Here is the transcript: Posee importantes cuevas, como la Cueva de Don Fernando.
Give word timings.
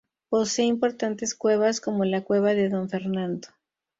Posee 0.29 0.65
importantes 0.65 1.35
cuevas, 1.35 1.79
como 1.79 2.05
la 2.05 2.23
Cueva 2.23 2.55
de 2.55 2.69
Don 2.69 2.89
Fernando. 2.89 3.49